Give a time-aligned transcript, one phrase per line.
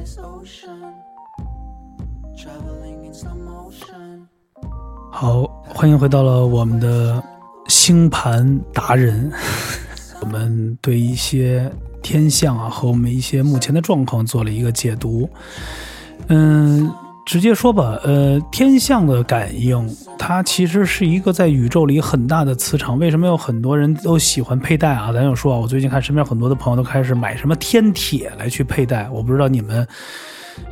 [0.00, 0.94] this ocean,
[2.34, 4.26] traveling in slow motion.
[5.12, 7.22] 好，欢迎回到了我们的
[7.68, 9.30] 星盘达人。
[10.22, 11.70] 我们对一些
[12.02, 15.28] 天象啊和我们一些目前的状况做了一个解读。
[16.28, 16.90] 嗯，
[17.30, 22.98] 直接说吧，呃，天象的感应，它其实是一个在宇宙里很大的磁场。
[22.98, 25.12] 为什么有很多人都喜欢佩戴啊？
[25.12, 29.86] 咱就说啊，我最近看身边很多的朋友都开始买什么天铁来去佩戴，我不知道你们。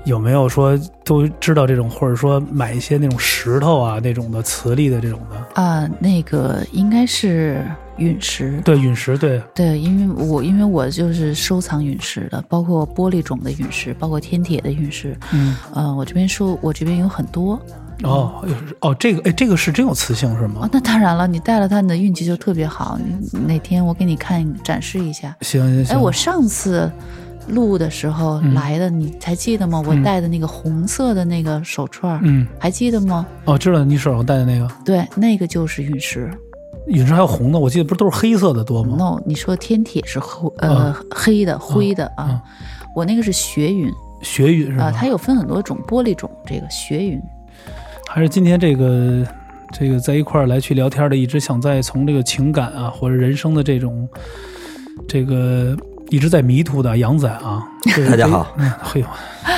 [0.04, 5.62] 有没有说都知道这种，或者说买一些那种石头啊那种的磁力的这种的？
[5.62, 7.64] 啊，那个应该是
[7.96, 8.60] 陨石。
[8.64, 15.16] 对，陨石，对，对，因为我因为我就是收藏陨石的，包括玻璃种的陨石，包括天铁的陨石。
[15.32, 17.60] 嗯，呃，我这边收，我这边有很多。
[18.04, 18.44] 哦，
[18.80, 20.60] 哦，这个，哎，这个是真有磁性是吗？
[20.62, 22.96] 哦，那当然了，你带了它，你的运气就特别好。
[23.44, 25.36] 哪天我给你看展示一下。
[25.40, 25.96] 行行行。
[25.96, 26.88] 哎，我上次
[27.48, 29.82] 录的时候来的，你还记得吗？
[29.86, 33.26] 我戴的那个红色的那个手串，嗯，还记得吗？
[33.44, 34.68] 哦，知道你手上戴的那个。
[34.84, 36.30] 对，那个就是陨石。
[36.86, 42.42] 陨石还有红的，我记得不是都是黑色的多吗？no，你说天铁是灰呃黑的灰的啊，
[42.94, 43.92] 我那个是雪陨。
[44.22, 44.84] 雪陨是吧？
[44.84, 47.20] 啊，它有分很多种玻璃种，这个雪陨。
[48.08, 49.24] 还是今天这个
[49.70, 54.08] 这个在一块儿来去聊天的，一直想再从这个情感啊或者人生的这种
[55.06, 55.76] 这个
[56.10, 57.62] 一直在迷途的杨仔啊，
[58.08, 59.06] 大家好，嗯，嘿呦，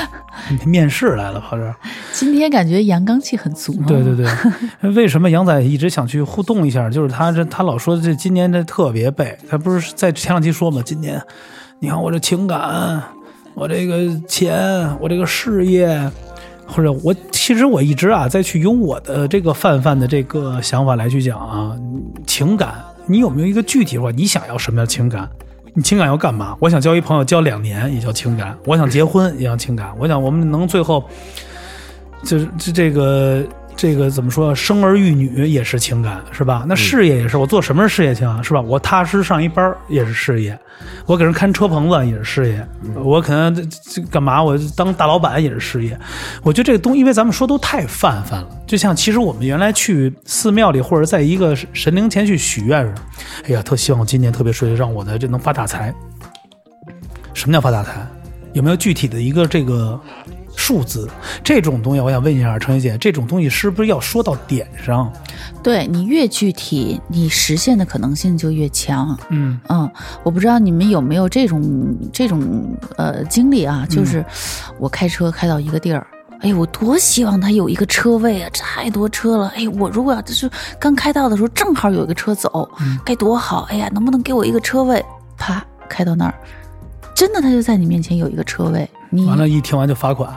[0.65, 1.73] 面试来了，跑这儿。
[2.11, 3.73] 今天感觉阳刚气很足。
[3.87, 4.27] 对对对，
[4.91, 6.89] 为什么杨仔一直想去互动一下？
[6.89, 11.21] 就是他这他老说这今年这特别背，他不是在前两期说嘛，今年
[11.79, 13.01] 你看我这情感，
[13.53, 16.09] 我这个钱，我这个事业。
[16.73, 21.75] 或者我其实我一直啊在去用我的这个泛泛的这个想法来去讲啊，
[22.25, 22.75] 情感，
[23.07, 25.29] 你有没有一个具体说你想要什么样的情感？
[25.73, 26.57] 你情感要干嘛？
[26.59, 31.03] 我想交一朋友交两年也叫情感，我想结婚也叫情感，我想我们能最后
[32.23, 33.45] 就是这这个。
[33.75, 34.53] 这个怎么说？
[34.53, 36.63] 生儿育女也是情感，是吧？
[36.67, 38.61] 那事业也是，我做什么是事业情，是吧？
[38.61, 40.57] 我踏实上一班也是事业，
[41.07, 44.43] 我给人看车棚子也是事业，我可能这干嘛？
[44.43, 45.97] 我当大老板也是事业。
[46.43, 53.01] 我觉得这个东，因为咱们说都太泛泛了，就像其实我们原来去寺庙里或者在一个神灵前去许愿似的。
[53.45, 55.93] 哎呀，特希望我今年特别顺利，让我的这能发大财。
[57.33, 58.05] 什么叫发大财？
[58.53, 59.99] 有没有具体的一个这个？
[60.71, 61.05] 数字
[61.43, 65.11] 这种东西，我想问一下程姐，这种东西是不是要说到点上？
[65.61, 69.17] 对你越具体，你实现的可能性就越强。
[69.27, 69.91] 嗯嗯，
[70.23, 73.85] 我不知道你们有没有这种这种呃经历啊？
[73.89, 74.23] 就是
[74.79, 76.07] 我开车开到一个地儿，
[76.39, 78.49] 哎，我多希望它有一个车位啊！
[78.53, 80.49] 太多车了，哎，我如果要就是
[80.79, 82.69] 刚开到的时候正好有一个车走，
[83.03, 83.67] 该多好！
[83.69, 85.03] 哎呀，能不能给我一个车位？
[85.37, 86.33] 啪，开到那儿，
[87.13, 90.33] 真的他就在你面前有一个车位，你完了，一听完就罚款。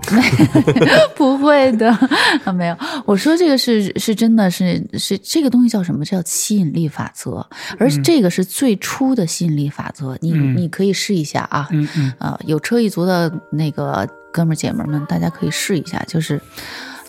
[1.16, 1.96] 不会的，
[2.54, 2.76] 没有。
[3.04, 6.04] 我说这个是是真的是是这个东西叫什么？
[6.04, 7.44] 叫吸引力法则，
[7.78, 10.16] 而这个是最初的吸引力法则。
[10.20, 16.40] 你你可以试一下啊，嗯嗯啊，有车一族的那个哥们儿姐们们，大家可以试一下，就是。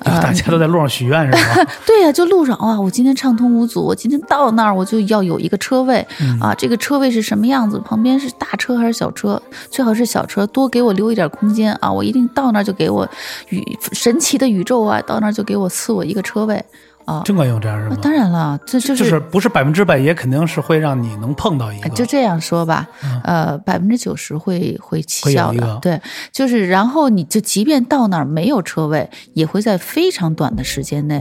[0.03, 1.65] 大家都在路上许愿是吧？
[1.85, 6.05] 对呀，就路上哇，我今天畅通无阻，我今天到那儿我就要有一个车位
[6.39, 7.79] 啊，这个车位是什么样子？
[7.79, 9.41] 旁边是大车还是小车？
[9.69, 11.91] 最好是小车，多给我留一点空间啊！
[11.91, 13.07] 我一定到那儿就给我
[13.49, 13.61] 宇
[13.91, 16.63] 神奇的宇宙啊，到那儿就给我赐我一个车位。
[17.09, 17.97] 啊，真管用这样是吗？
[18.01, 21.89] 当然了，这就是不是百分之百，也肯定是会让你能碰到一个。
[21.89, 22.87] 就这样说吧，
[23.23, 25.79] 呃，百分之九十会会起效的。
[25.81, 25.99] 对，
[26.31, 31.19] 就是然后你就即便到那儿没有车位，也会在非常短的时间内，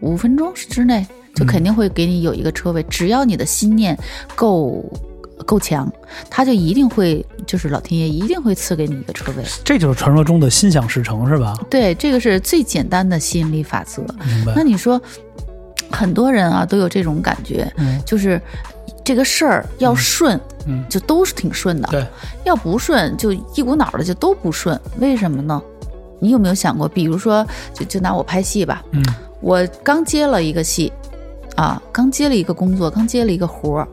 [0.00, 2.82] 五分钟之内就肯定会给你有一个车位。
[2.90, 3.98] 只要你的心念
[4.34, 4.84] 够。
[5.42, 5.90] 够强，
[6.30, 9.44] 他就一定会，就是老天爷一定会赐给你一个车位。
[9.64, 11.56] 这就是传说中的心想事成，是吧？
[11.70, 14.04] 对，这个是最简单的吸引力法则。
[14.54, 15.00] 那你说，
[15.90, 17.70] 很多人啊都有这种感觉，
[18.04, 18.40] 就是
[19.04, 21.88] 这个事儿要顺，嗯，就都是挺顺的。
[21.90, 22.06] 对，
[22.44, 24.78] 要不顺就一股脑的就都不顺。
[24.98, 25.60] 为什么呢？
[26.20, 26.88] 你有没有想过？
[26.88, 27.44] 比如说，
[27.74, 29.04] 就就拿我拍戏吧，嗯，
[29.40, 30.92] 我刚接了一个戏，
[31.56, 33.88] 啊，刚接了一个工作，刚接了一个活儿。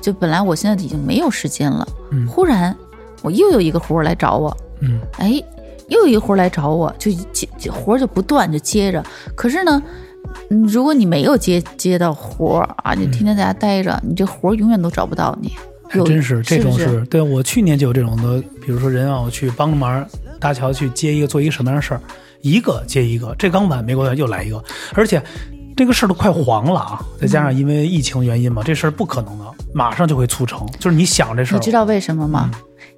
[0.00, 2.74] 就本来我现在已经没有时间了，嗯，忽然
[3.22, 5.42] 我又有一个活儿来找我，嗯，哎，
[5.88, 9.02] 又有一个活儿来找我，就接活儿就不断就接着。
[9.34, 9.82] 可是呢，
[10.48, 15.52] 如果你没有接接到活儿啊，你天天在家待着，你这活儿永远都找不到你。
[15.88, 20.04] 还真是这种是，对我去年就有这种的，比如说人让我去帮着忙
[20.40, 22.00] 搭桥去接一个做一个什么样的事儿，
[22.40, 24.62] 一个接一个，这刚完没过来又来一个，
[24.94, 25.22] 而且。
[25.76, 27.00] 这个事儿都快黄了啊！
[27.20, 30.66] 再加上因为疫情原因嘛，这事儿不可能的，马上就会促成。
[30.78, 32.50] 就是你想这事儿，你知道为什么吗？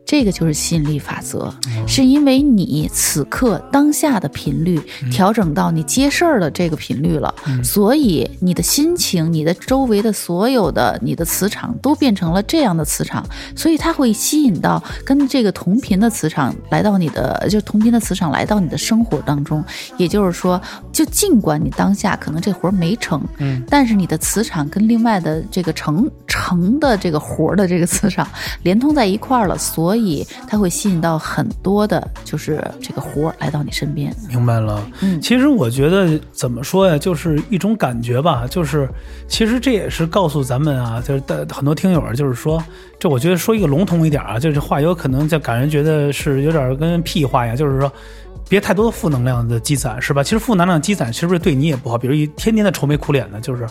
[0.07, 1.53] 这个就是吸引力法则，
[1.85, 4.81] 是因为你此刻当下的频率
[5.11, 13.27] 调整到你接事儿的这个频率了，所以你的心情、你的周围的所有的你的磁场都变成了这样的磁场，
[13.57, 19.65] 所以它会吸引到跟这个同频的磁场来到你的，就同频的磁场来到你的生活当中。
[19.97, 20.61] 也就是说，
[20.93, 28.25] 就尽管你当下可能这活儿没成，嗯，但是你的磁场跟另外的这个成成的这个活儿的这个磁场
[28.63, 34.15] 连通在一块儿了，所以它会吸引到很多的，就是这个活儿来到你身边。
[34.29, 34.87] 明白了。
[35.01, 38.89] 嗯其实我觉得怎么说呀，就是一种感觉吧，就是
[39.27, 42.63] 其实这也是告诉咱们啊，就是的很多听友啊，就是说，
[42.99, 47.91] 这我觉得说一个笼统一点啊，就是话有可能就感人觉得是有点跟屁话一样，就是说。
[48.49, 50.23] 别太多的负能量的积攒，是吧？
[50.23, 51.99] 其实负能量积攒是不是对你也不好？
[51.99, 53.67] 比如一天天的愁眉苦脸的，就是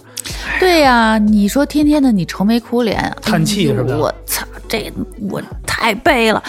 [0.60, 4.46] 对呀、你说天天的你愁眉苦脸，叹气是吧我操，
[4.80, 4.94] 这
[5.30, 6.44] 我太背了。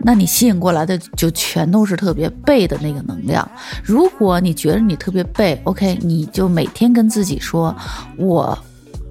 [0.00, 3.48] 那你吸引过来的就全都是特别背的那个能量。
[3.82, 7.74] 如果你觉得你特别背，OK，你就每天跟自己说，
[8.16, 8.58] 我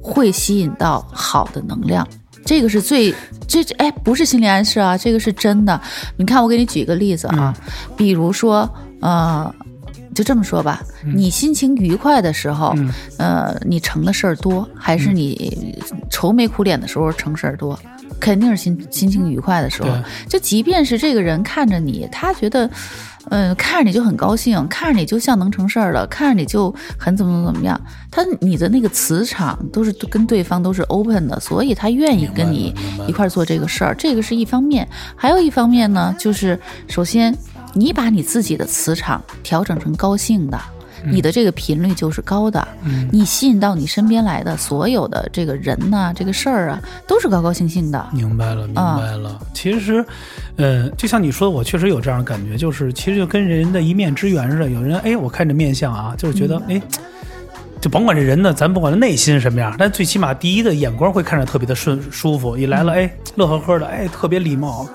[0.01, 2.07] 会吸引到好的能量。
[2.45, 3.13] 这个是最
[3.48, 5.80] 这这哎，不是心理暗示啊，这个是真的。
[6.18, 7.56] 你看，我给你举一个例子啊，
[7.95, 8.69] 比如说
[9.00, 9.51] 呃，
[10.13, 10.81] 就这么说吧，
[11.16, 15.81] 你心情愉快的时候，嗯呃，你成的事儿多，还是你
[16.12, 17.80] 愁眉苦脸的时候成事儿多？
[18.19, 19.89] 肯定是心心情愉快的时候。
[20.27, 22.69] 就即便是这个人看着你，他觉得，
[23.30, 27.80] 嗯、看着你就很高兴，看着你就像能成事儿的，看着你就很怎么怎么怎么样。
[28.12, 32.74] 他你的那个磁场都是跟对方都是 open 的，所以他愿意跟你
[33.07, 33.95] 一块儿做这个事儿。
[33.95, 37.36] 这个是一方面，还有一方面呢，就是首先
[37.74, 40.59] 你把你自己的磁场调整成高兴的。
[41.05, 48.07] 你的这个频率就是高的，嗯你吸引到你身边来的所有的这个人呐、这个事儿啊，都是高高兴兴的。
[48.11, 49.39] 明白了，明啊白了。
[49.53, 50.05] 其实，
[50.57, 54.69] 呃，就像你说的，我确实有这样的感觉，就是其实就跟人的一面之缘似的。
[54.69, 56.81] 有人哎，我看这面相啊，就是觉得嗯哎。
[57.81, 62.57] 就甭管这人呢，咱不管他内心什么样，但最起码第一的眼光会看着特别的顺舒服。
[62.57, 64.88] 一来了，哎，乐呵呵的，哎，特别礼貌，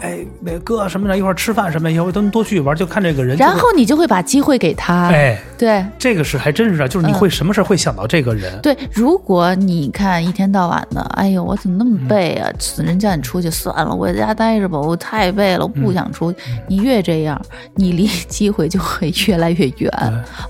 [0.00, 3.36] 哎，那哥什么的，一块儿吃饭什么的，以后都能多去玩，就看这个人。
[3.36, 5.08] 然后你就会把机会给他。
[5.08, 8.60] 哎，对这个是还真是啊，就是你嗯会什么事儿会想到这个人。
[8.60, 12.50] 对，如果你看一天到晚的，哎呦，我怎么那嗯么背啊？
[12.78, 16.38] 人叫你出去算了，我在家待着吧，我太背了，我嗯不想出去。
[16.68, 17.40] 你越这样，
[17.74, 19.90] 你离机会就会越来越远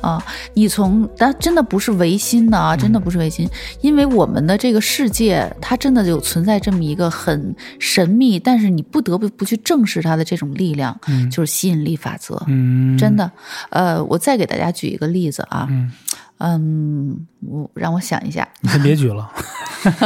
[0.00, 0.22] 啊！
[0.54, 3.48] 你从但真的不是违心的啊，真嗯的不是违心，
[3.80, 10.98] 因为我们的这个世界，它真的有存在这么一个很神秘，但是你不得不不去正视它的这种力量，
[11.30, 12.42] 就是吸引力法则。
[12.48, 13.30] 嗯，真的，
[13.70, 15.90] 呃，我再给大家举一个例子啊，嗯
[16.38, 19.30] 嗯，我让我想一下，你先别举了。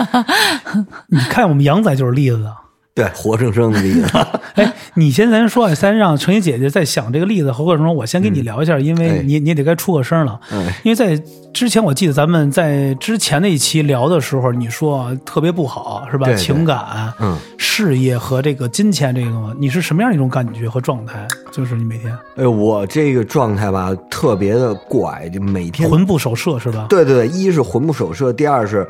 [1.08, 2.48] 你看我们杨仔就是例子。
[2.94, 4.06] 对，活生生的例子。
[4.54, 10.38] 哎，你先咱说啊，先让程怡姐姐在想这个例子和过程中，我先跟你聊一下，因为哎你你也得该出个声了。
[10.52, 11.16] 嗯因为在
[11.54, 16.26] 之前我记得咱们在之前那一期聊的时候，你说啊特别不好是吧？
[16.26, 21.26] 对对情感、嗯，事业和这个金钱这个，你是什么样一种感觉和状态？
[21.50, 26.84] 就是你每天哎，我这个状态吧，特别的怪，就每天魂不守舍是吧？
[26.90, 28.86] 对对对，一是魂不守舍，第二是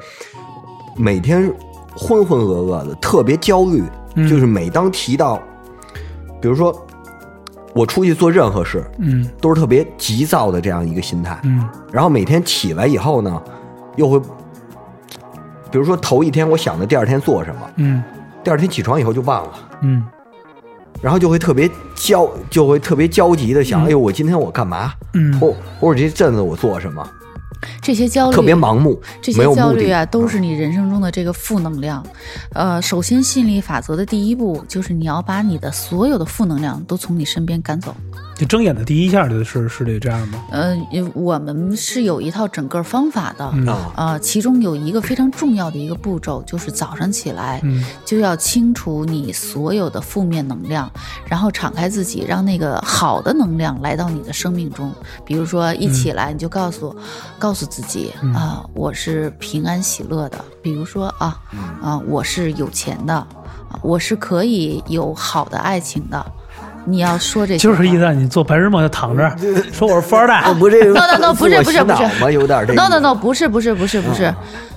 [0.96, 1.48] 每天
[1.96, 3.82] 浑浑噩噩的，特别焦虑。
[4.14, 5.40] 嗯就是每当提到，
[6.38, 6.70] 比如说
[7.72, 11.40] 我出去做任何事，嗯都是特别急躁的这样一个心态。
[11.44, 13.42] 嗯然后每天起来以后呢，
[13.96, 14.20] 又会，
[15.70, 18.02] 比如说头一天我想着第二天做什么，嗯
[18.44, 19.52] 第二天起床以后就忘了。
[19.80, 20.04] 嗯
[21.00, 24.92] 然后就会特别焦，就会特别焦急的想，嗯哎呦，我今天我干嘛？
[25.14, 27.02] 嗯或或者这阵子我做什么？
[27.80, 32.04] 这些焦虑，特别盲目，这些焦虑啊，都是你人生中的这个负能量。
[32.52, 37.94] 呃，首先吸引力法则的第一步就是你要把你的所有的负能量都从你身边赶走。
[38.42, 40.42] 就睁眼的第一下就是是得这样吗？
[40.50, 43.48] 呃，因为我们是有一套整个方法的。
[43.54, 43.92] 嗯啊。
[43.96, 50.90] 呃，其中有一个非常重要的一个步骤，就是早上起来嗯就要清除你所有的负面能量，
[51.24, 54.92] 然后敞开自己，让那个好的能量来到你的生命中。
[55.24, 56.96] 比如说一起来你就告诉、
[57.38, 60.44] 告诉自己啊、我是平安喜乐的。
[60.60, 61.38] 比如说啊
[61.80, 66.26] 啊、我是有钱的，啊我是可以有好的爱情的。
[66.84, 69.30] 你要说这些，就是意思让你做白日梦就躺着，
[69.72, 70.38] 说我是富二代。
[70.38, 72.30] 啊，不是 no, no, no，不是不是不是洗脑吗？
[72.30, 72.74] 有点这。
[72.74, 74.34] no no no，不是不是不是不是，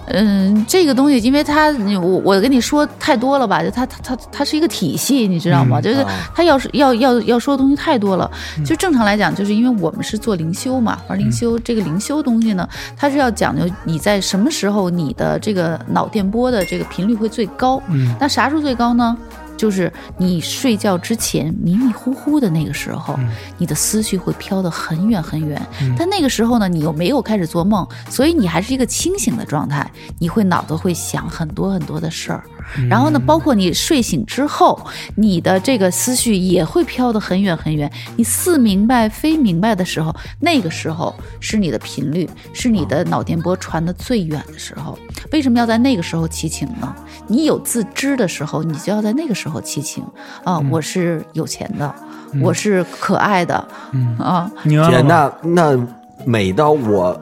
[0.07, 5.79] 嗯，这个东西，因为它我我跟你说太多了吧，就它它它它是一个体系，你知道吗？
[5.79, 8.29] 嗯就是啊它要是要要要说的东西太多了，
[8.65, 19.17] 就正常来讲，就是因为我们是做灵修嘛，而灵修这个灵修东西呢，它是要讲究你在什么时候你的这个脑电波的这个频率会最高，嗯那啥时候最高呢？
[19.57, 23.17] 就是你睡觉之前迷迷糊糊的那个时候，
[23.57, 25.62] 你的思绪会飘得很远很远。
[25.97, 32.43] 但那个时候呢，你又没有开始做梦，所以你还是一个清醒的状态，你会脑子会想很多很多的事儿。
[32.89, 34.79] 然后呢，包括你睡醒之后，
[35.15, 37.91] 你的这个思绪也会飘得很远很远。
[38.15, 44.98] 你似明白非明白的时候，那个时候是你的频率，是你的脑电波传得最远的时候。
[45.31, 46.93] 为什么要在那个时候祈请呢？
[47.27, 50.03] 你有自知的时候，你就要在那个时候祈请
[50.43, 50.60] 啊！
[50.69, 51.93] 我是有钱的，
[52.41, 53.55] 我是可爱的，
[54.19, 55.01] 啊，姐？
[55.01, 55.88] 那那
[56.25, 57.19] 每到我，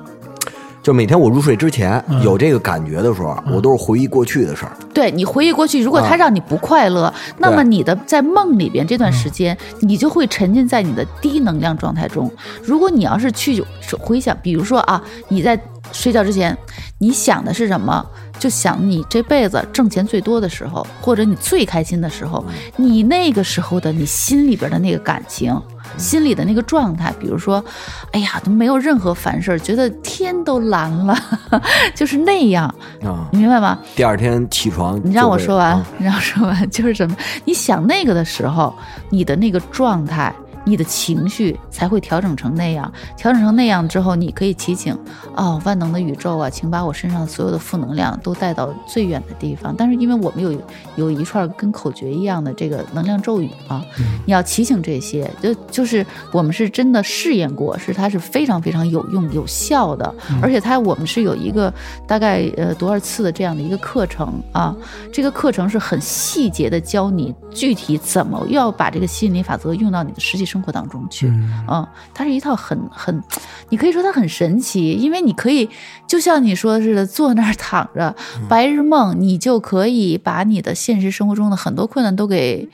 [0.84, 4.74] 就每天我入睡之前、有这个感觉的时候，我都是回忆过去的事儿。
[4.94, 12.30] 对你回忆过去，如果它啊让你不快乐，那么你的在梦里边这段时间，你就会沉浸在你的低能量状态中。
[12.62, 13.64] 如果你要是去
[13.98, 15.58] 回想，比如说啊，你在
[15.94, 16.56] 睡觉之前，
[16.98, 18.06] 你想的是什么？
[18.44, 22.44] 就想你这辈子挣钱最多的时候，或者你最开心的时候，
[22.76, 25.58] 你那个时候的你心里边的那个感情。
[25.98, 27.64] 心里的那个状态，比如说，
[28.12, 31.16] 哎呀，都没有任何烦事儿，觉得天都蓝了，
[31.94, 32.66] 就是那样，
[33.06, 33.78] 啊，你明白吗？
[33.96, 37.16] 第二天起床，你让我说完，啊你 让我说完，就是什么？
[37.46, 38.74] 你想那个的时候，
[39.10, 40.34] 你的那个状态，
[40.66, 42.92] 你的情绪才会调整成那样。
[43.18, 44.98] 调整成那样之后，你可以祈请，
[45.36, 49.76] 哦，万能的宇宙啊，请把我身上所有的负能量都带到最远的地方。
[49.78, 50.62] 但是因为我们有
[50.96, 53.84] 有一串跟口诀一样的这个能量咒语啊，
[54.26, 61.74] 你要祈请这些，就就是我们是真的试验过，是它是非常非常有用有效的，而且它我们是有一个
[62.08, 64.76] 大概呃多少次的这样的一个课程啊，
[65.12, 71.28] 这个课程是很细节的教你具体怎么要把这个吸引力法则用到你的实际生活当中去。
[71.68, 73.24] 嗯，它是一套很很，
[73.70, 75.68] 你可以说它很神奇，因为你可以
[76.06, 78.16] 就像你说的似的，坐那儿躺着，
[78.48, 82.70] 白日梦，你就可以把你的现实生活中的很多困难都给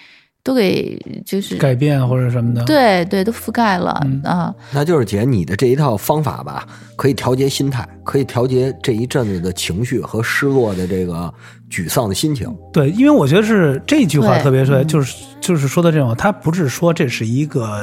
[0.50, 4.20] 都给就是改变或者什么的，，对对都覆盖了、嗯。
[4.24, 4.52] 啊。
[4.74, 6.66] 那就是姐，你的这一套方法吧，
[6.96, 11.32] 可以调节心态，可以调节这一阵子的情绪和失落的这个
[11.70, 12.52] 沮丧的心情。
[12.74, 17.80] 对，因为我觉得是这句话特别对，嗯就是就是说的这种，他不是说这是一个，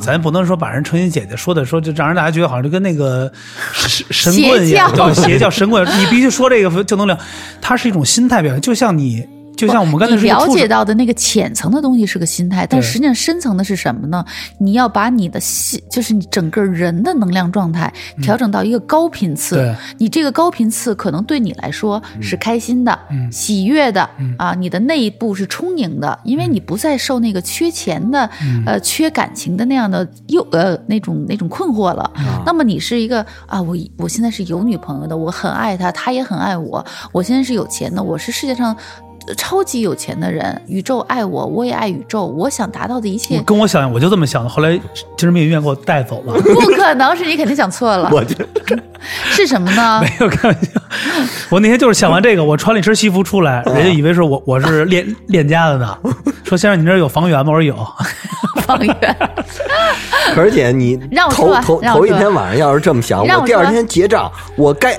[0.00, 3.30] 咱不能说把人成心姐姐说的说，就让人大家觉得好像就跟那个
[3.72, 5.14] 神神棍一样，邪教。
[5.14, 7.16] 对，邪教神棍，你必须说这个就能聊，
[7.60, 9.24] 它是一种心态表现，就像你，
[9.58, 14.24] 就像我们刚才你了解到的那个浅层的东西是个心态，但实际上深层的是什么呢？
[14.58, 19.56] 你要把你的心，就是你整个人的能量状态调整到一个高频次。
[19.56, 32.02] 对你这个高频次可能对你来说是开心的、嗯喜悦的、嗯啊，你的内部是充盈的，因为你不再受那个缺钱的、嗯呃缺感情的那样的诱呃那种那种困惑了。
[32.14, 36.84] 啊那么你是一个啊，我我现在是有女朋友的，我很爱她，她也很爱我。
[37.12, 42.26] 我现在是有钱的，我是世界上呃超级有钱的人，宇宙爱我，我也爱宇宙。
[42.26, 44.80] 我想达到的一我切，跟我想，我就这么想的，后来精
[45.20, 46.34] 神病医院给我带走了。
[46.34, 48.44] 不可能是你肯定想错了， 我这
[49.30, 50.00] 是什么呢？
[50.02, 50.70] 没有开玩笑，
[51.50, 55.96] 我那天就是想完这个，我穿了一身西服出来，人家以为是我我是练练家的呢，
[56.44, 57.52] 说先生你这儿有房源吗？
[57.52, 57.76] 我说有，
[58.62, 58.96] 房源，
[60.34, 64.98] 可是姐，你让我说头头头一天晚上要是这么想，我我第二天结账，我该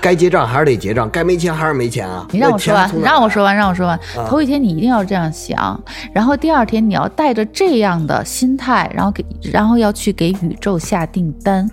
[0.00, 2.26] 该结账还是得结账，该没钱还是没钱啊。
[2.30, 3.96] 你让我说完，那钱从哪儿来让我说完，让我说完。
[4.16, 5.82] 啊头一天你一定要这样想，
[6.12, 11.70] 然后第二天你要带着这样的心态，然后给，然后要去给宇宙下订单。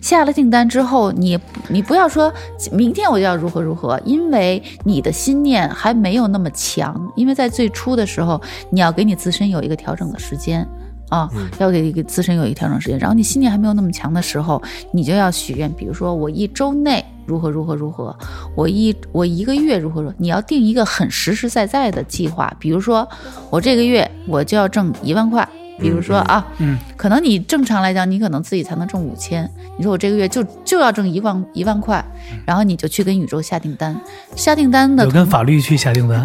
[0.00, 2.32] 下了订单之后，你你不要说
[2.72, 10.66] 明天我就要如何如何，因为你的心念还没有那么强，因为在最初的时候，你要给你自身有一个调整的时间。
[11.08, 18.16] 啊，要给给自身有一个调整时间，然后你信念还没有那么强的时候，你就要许愿，比如说我一周内如何如何如何，
[18.54, 23.08] 我一我一个月如何如何，你要定一个很实实在在的计划，比如说
[23.50, 25.48] 我这个月我就要挣一万块。
[25.78, 29.46] 比如说啊，嗯，可能你正常来讲，你可能自己才能挣五千。
[29.76, 32.02] 你说我这个月就就要挣一万一万块，
[32.46, 33.94] 然后你就去跟宇宙下订单。
[34.34, 36.22] 下订单的有跟法律去下订单，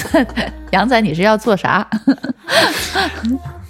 [0.72, 1.88] 杨仔，你是要做啥？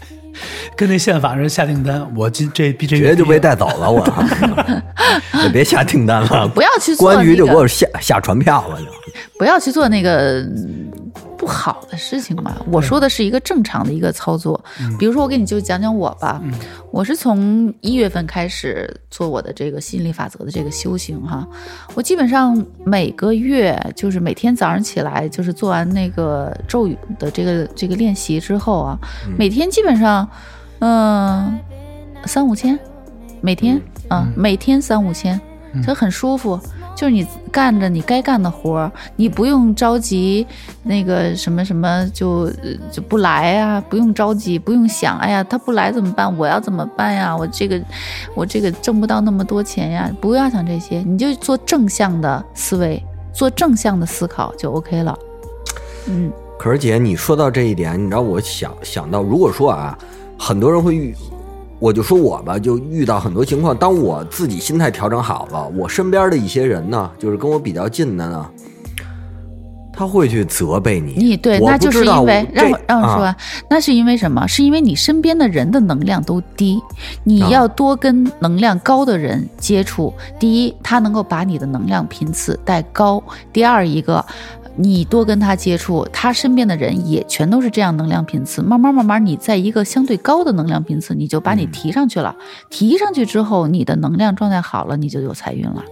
[0.77, 4.05] 跟那宪法人下订单，我今这这月绝对就被带走了，我。
[5.43, 8.87] 也别下订单了，不要去做公安局就那个给我下下传票了就。
[9.39, 10.91] 不要去做那个嗯
[11.37, 12.57] 不好的事情嘛。
[12.71, 14.63] 我说的是一个正常的一个操作，
[14.99, 16.41] 比如说我给你就讲讲我吧，
[16.91, 21.47] 我是从一月份开始做我的这个吸引力法则的这个修行哈，
[21.95, 28.99] 我基本上每个月就是每天早上起来就是做完那个咒语的这个这个练习之后啊，
[29.37, 30.31] 每天基本上嗯、
[32.27, 32.79] 三五千，
[33.41, 35.41] 每天啊、每天三五千，
[35.85, 36.59] 这很舒服。
[36.97, 40.47] 就是你干着你该干的活儿，你不用着急
[40.85, 46.39] 那个什么什么就呃就不来啊，不用着急，不用想，哎呀他不来怎么办？
[46.39, 47.37] 我要怎么办呀？
[47.37, 47.81] 我这个
[48.33, 55.19] 我这个挣不到那么多钱呀，不要想这些，你就做正向的思维，做正向的思考就 OK 了。
[56.07, 59.99] 嗯，可是姐，你说到这一点，你知道我想想到，如果说啊，
[60.45, 61.15] 很多人会遇，
[61.79, 68.47] 我就说我吧，就遇到很多情况，当我自己心态调整好了，我身边的一些人呢，就是跟我比较近的呢，
[69.91, 71.15] 他会去责备你。
[71.15, 73.35] 你对，那就是因为让我让我说，啊
[73.71, 74.47] 那是因为什么？
[74.47, 76.79] 是因为你身边的人的能量都低，
[77.23, 80.13] 你啊要多跟能量高的人接触。
[80.39, 83.19] 第一，他能够把你的能量频次带高；
[83.51, 84.23] 第二，一个。
[84.77, 92.35] 你多跟他接触，他身边的人也全都是这样能量频次，慢慢慢慢，你在一个相对高的能量频次，你就把你提上去了。
[92.71, 95.85] 提上去之后，你的能量状态好了，你就有财运了，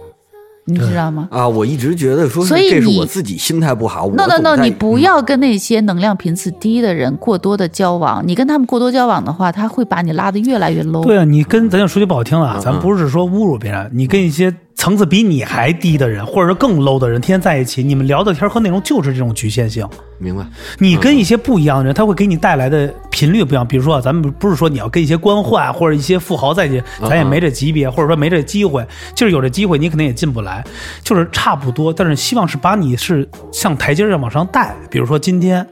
[0.65, 1.29] 你知道吗？
[1.31, 4.09] 啊，我一直觉得说所以你这是我自己心态不好。
[4.09, 8.21] no 我 no no，你不要跟那些能量频次低的人过多的交往。
[8.27, 11.03] 你跟他们过多交往的话，他会把你拉得越来越 low。
[11.03, 19.87] 对啊，你跟咱就说句不好听的啊嗯，咱不是说侮辱别人，你跟一些层次比你还低的人，或者是更 low 的人，天天在一起，你们聊的天和内容就是这种局限性。
[20.17, 20.45] 明白。
[20.77, 23.65] 你跟一些不一样的人，他会给你带来的频率不一样。
[23.65, 28.85] 比如说啊，咱们不是说你要跟一些官宦或者一些富豪在一起，咱也没这级别，或者说没这机会，
[29.15, 30.61] 就是有这机会，你肯定也进不来，
[31.01, 31.93] 就是差不多。
[31.93, 34.75] 但是希望是把你是像台阶儿一样往上带。
[34.89, 35.65] 比如说今天。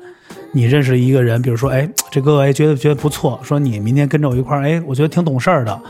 [0.53, 5.81] 你认识一个人，比如说，哎，这哥哥哎觉得觉得不错，说你明天跟着我一块儿，哎，我觉得挺懂事儿的，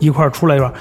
[0.00, 0.74] 一块儿出来一块儿，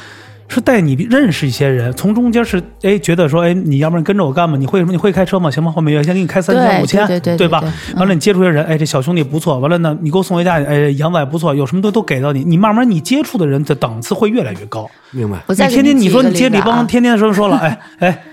[0.49, 4.57] 是带你认识一些人，从中间是哎觉得说，哎，你要不然跟着我干吧？
[4.57, 4.91] 你会什么？
[4.91, 5.49] 你会开车吗？
[5.49, 5.71] 行吗？
[5.71, 7.95] 后面有先给你开三千对五千，对对对吧对？
[7.99, 9.59] 完了，你接触些人，哎，这小兄弟不错。
[9.59, 12.43] 完了呢，你给我送回家去，哎，杨仔不错，有什么都都给到你。
[12.43, 14.89] 你慢慢你接触的人的档次会越来越高。
[15.11, 15.37] 明白。
[15.45, 18.23] 我再你天天你说你接李邦，天天说说了， 哎哎，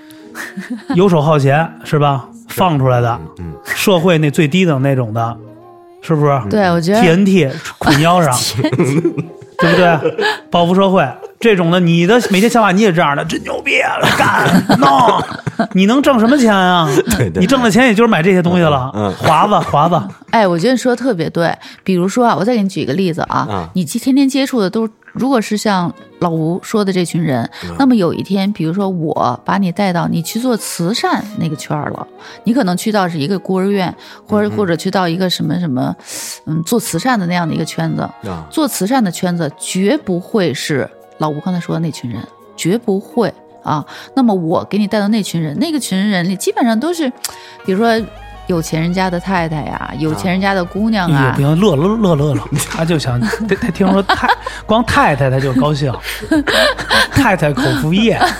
[0.94, 2.26] 游手好闲是吧？
[2.48, 5.36] 放出来的，嗯社会那最低等那种的，
[6.00, 6.40] 是不是？
[6.48, 10.14] 对我觉得 TNT 捆腰上，对不对？
[10.50, 11.06] 报复社会
[11.38, 13.80] 这种的，你的每天想法你也这样的，真牛逼，
[14.16, 14.46] 干
[14.78, 14.88] 弄，
[15.72, 16.88] 你能挣什么钱啊？
[17.16, 17.40] 对对。
[17.40, 21.54] 你挣的钱也就是买这些东西了，嗯华子华子，哎，我觉得你说的特别对。
[21.84, 23.70] 比如说啊，我再给你举一个例子啊，啊。
[23.74, 32.06] 你天天接触的都是，如果是像老吴说的这群人，那么有一天，比如说我把你带到你去做慈善那个圈儿了，
[32.44, 33.94] 你可能去到是一个孤儿院，
[34.26, 35.94] 或者或者去到一个什么什么，
[36.46, 38.02] 嗯，做慈善的那样的一个圈子。
[38.28, 42.20] 啊，做慈善的圈子绝不会是老吴刚才说的那群人，
[42.56, 43.84] 绝不会啊。
[44.14, 47.08] 那么我给你带到那群人，那个群人里基本上都是，
[47.64, 48.00] 比如说
[48.46, 54.28] 有钱人家的太太呀，有钱人家的姑娘啊不，行，乐乐乐乐了，他就想，他他听说太
[54.66, 55.92] 光太太他就高兴，
[57.10, 58.16] 太太口服液，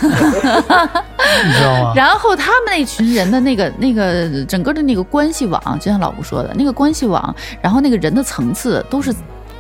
[1.45, 1.93] 你知道吗？
[1.97, 9.13] 然后他们那群人的那个那个整个的那个关系网，就像老吴说的那个关系网，然后那个人的层次都是。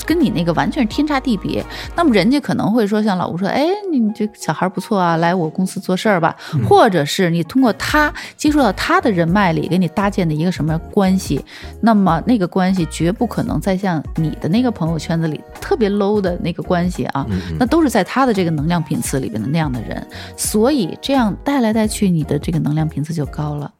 [0.06, 1.64] 跟你那个完全是天差地别，
[1.96, 6.36] 那么人家可能会说，像老吴说，哎，你这小孩不错啊，来我公司做事儿吧，
[6.68, 11.44] 或者是你通过他接触到他的人脉里，给你搭建的一个什么关系，
[11.80, 17.26] 那么那个关系绝不可能再像你的那个朋友圈子里特别 low 的那个关系啊，
[17.58, 23.72] 那都是在他的这个能量频次里边的那样的人，所以这样带来带去，你的这个能量频次就高了。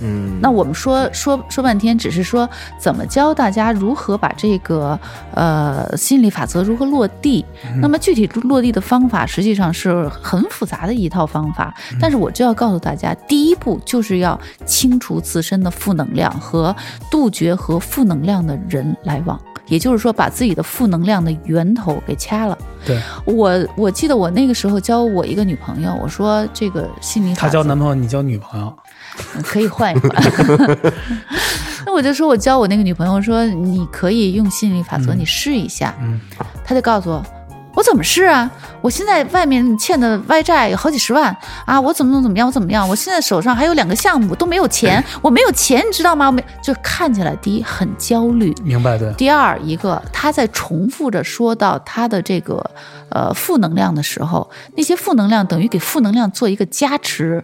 [0.00, 4.98] 嗯，那我们说说说半天，只是说怎么教大家如何把这个
[5.34, 7.44] 呃心理法则如何落地。
[7.80, 11.74] 那么具体落地的方法，实际上是很复杂的一套方法。
[12.00, 16.74] 但是我就要告诉大家，第一步就是要清除自身的负能量和
[17.10, 19.38] 杜绝和负能量的人来往。
[19.66, 22.58] 也就是说，把自己的负能量的源头给掐了。
[22.84, 28.76] 对我，我记得我那个时候交我一个女朋友，我说这个心理他交男朋友，你交女朋友，
[29.42, 30.10] 可以换一换。
[31.86, 35.94] 那我就说，我教我那个女朋友说，你可以用心理法则，你试一下。
[36.00, 36.20] 嗯
[36.64, 37.24] 她就告诉我，
[37.80, 38.50] 我怎么是啊？
[38.82, 42.86] 我现在外面欠的外债有好几十万啊，我怎么怎么怎么样，我怎么样？
[42.86, 46.26] 我现在手上还有两个项目都没有钱，我没有钱，你知道吗？
[46.26, 49.10] 我没就看起来第一很焦虑，明白对？
[49.14, 52.62] 第二一个，他在重复着说到他的这个
[53.08, 57.42] 呃负能量的时候，那些负能量等于给负能量做一个加持。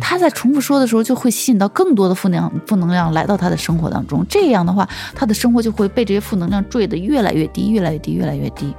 [0.00, 4.24] 他在重复说的时候，就会吸引到更多的负能量负能量来到他的生活当中。
[4.28, 8.72] 这样的话，他的生活就会被这些负能量坠得越来越低，越来越低，越来越低。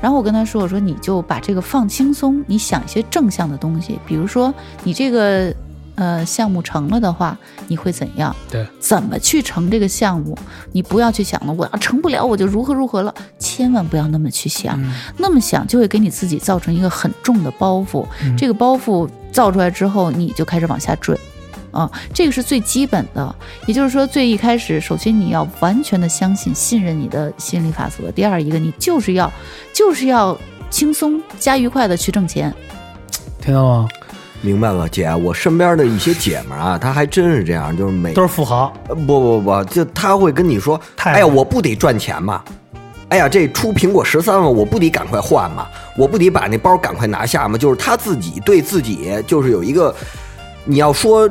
[0.00, 4.52] 然后我跟他说：“我说你就把这个放轻松，你想一些正向的东西，比如说
[4.84, 5.54] 你这个
[5.94, 7.36] 呃项目成了的话，
[7.68, 8.34] 你会怎样？
[8.50, 10.36] 对，怎么去成这个项目？
[10.72, 14.78] 你不要去想了，我要成不了我就如何如何了，千万不要那么去想，
[15.16, 18.06] 那么想就会给你自己造成一个很重的包袱。
[18.36, 21.18] 这个包袱造出来之后，你就开始往下坠。
[21.76, 23.36] 啊，这个是最基本的，
[23.66, 28.10] 也就是说，最一开始，首先你要完全的相信、信任你的心理法则。
[28.12, 29.30] 第二一个，你就是要，
[29.74, 30.36] 就是要
[30.70, 32.52] 轻松加愉快的去挣钱。
[33.40, 33.88] 听到吗？
[34.42, 42.42] 明白了，姐，我身边的一些姐们儿啊，她还真是这样，就是每都是富豪，呃不不不，就她会跟你说，哎呀，我不得赚钱吗？
[43.08, 45.66] 哎呀，这出苹果十三了，我不得赶快换吗？
[45.96, 47.56] 我不得把那包赶快拿下吗？
[47.56, 49.94] 就是她自己对自己就是有一个，
[50.66, 51.26] 你要说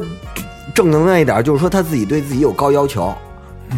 [0.74, 3.14] 正能量一点，就是说他自己对自己有高要求，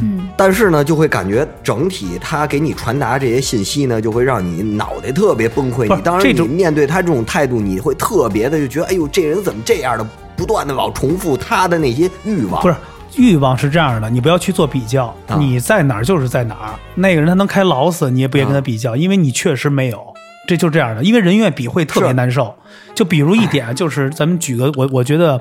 [0.02, 5.88] 嗯，但是呢，就会感觉整体他给你传达这些信息呢，就会让你脑袋特别崩溃。
[5.88, 10.08] 不是你当然你这种面对他这种态度，你会特别的就觉得，哎呦，这人怎么这样的？
[10.38, 12.62] 不断的老重复他的那些欲望。
[12.62, 12.76] 不是
[13.16, 16.70] 欲望是这样的，你不要去做比较，啊你在哪儿就是在哪儿。
[16.94, 20.14] 那个人他能开劳斯，你也别跟他比较，因为你确实没有。
[20.48, 22.56] 这就是这样的，因为人越比会特别难受。
[22.96, 25.40] 就比如一点，就是咱们举个我我觉得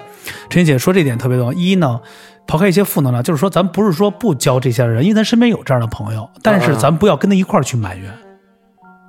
[0.50, 1.52] 陈姐说这点特别重要。
[1.54, 1.98] 一呢，
[2.46, 8.12] 抛开一些负能量，就是说咱不是说不交这些人，因为咱身边有这样的朋友，但是嗯咱不要跟他一块儿去埋怨，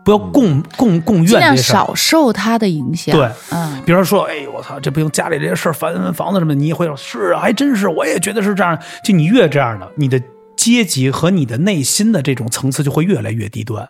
[0.06, 1.76] 不要共共共尽量怨这事儿。
[1.76, 3.14] 少受他的影响。
[3.14, 8.78] 对，嗯，比如说，哎，我操，这不行，家里这些事儿，翻房子什么，你也会说，是啊，还真是，我也觉得是这样。
[9.04, 10.22] 就你越这样的，你的
[10.56, 13.90] 阶级和你的内心的这种层次就会越来越低端。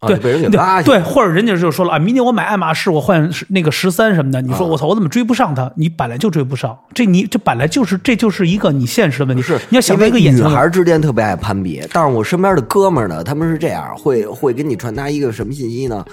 [0.00, 5.72] 啊，对，被人给对对，或者人家就说了啊，明年我买爱马仕，我换那个十三什么的，你说啊我操，我怎么追不上他？
[5.76, 9.42] 你本来就追不上，这你这本来就是这就是一个你现实的问题。
[9.42, 16.04] 是你要想到一个女孩之间特别爱攀比，但是我身边的哥们儿呢，他们是这样，会会给你传达一个什么信息呢？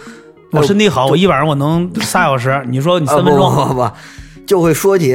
[0.51, 3.91] 我身体好，我一晚上我能仨小时，你说你啊三分钟，不不不不，
[4.45, 5.13] 就会说起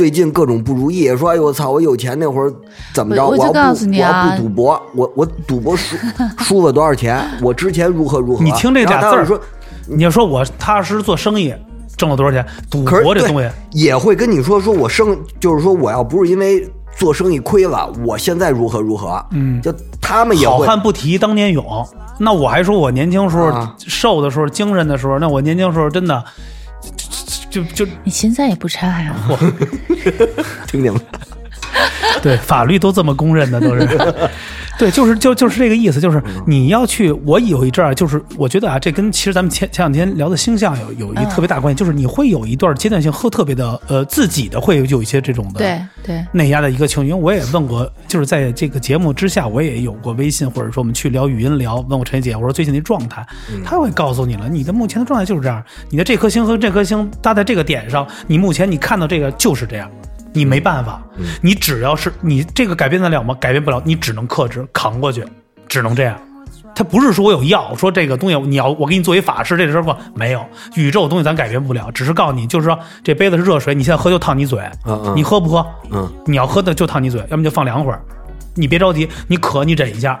[0.00, 2.50] 最近各种不如意，说哎呦我操，我有钱那会儿
[2.94, 3.22] 怎么着？
[3.22, 5.94] 我我就要不告诉你啊我要不赌博，我我赌博输
[6.42, 7.22] 输了多少钱？
[7.42, 8.42] 我之前如何如何？
[8.42, 9.38] 你听这俩字儿说，
[9.86, 11.54] 你要说我踏踏实实做生意，
[11.98, 12.42] 挣了多少钱？
[12.70, 19.22] 赌博这东西，也会跟你说，说我生就是说我要不是因为做生意亏了，我现在如何如何？
[19.32, 21.62] 嗯就他们也好汉不提当年勇。
[22.18, 26.24] 那我还说我年轻时候、啊瘦的时候、精神的时候，那我年轻时候真的
[27.50, 29.16] 就就就你现在也不差呀。
[30.68, 31.00] 听见吗？
[32.22, 33.88] 对法律都这么公认的，都是。
[34.78, 37.12] 对，就是就就是这个意思，就是你要去。
[37.26, 47.10] 我有一阵儿，就是我觉得啊，这跟其实咱们前前两天聊的星象有有一嗯特别大关系，就是你会有一段阶段性和特别的呃自己的会有一些这种的对对，内压的一个情绪。
[47.10, 53.26] 因为我也问过，就是在这个节目之下，我也有过微信，或者说我们去聊语音聊，问过陈姐，我说最近的状态，
[53.62, 59.90] 他会告诉你了，你的目前的状态就是这样，你的这颗星和这颗星搭在这个点上，你目前你看到这个就是这样。
[60.32, 61.02] 你没办法，
[61.40, 63.34] 你只要是你这个改变得了吗？
[63.40, 65.24] 改变不了，你只能克制扛过去，
[65.68, 66.18] 只能这样。
[66.72, 70.44] 他不是说我有药，说这个东西你要我给你做一法事，这个事儿不没有。
[70.76, 75.66] 宇宙的东西咱改变不了，只是告诉你，就是说这杯子是热水，你现在喝就烫你嘴，嗯嗯你喝不喝？
[75.90, 78.00] 嗯，你要喝的就烫你嘴，要么就放凉会儿。
[78.54, 80.18] 你别着急，你渴你忍一下，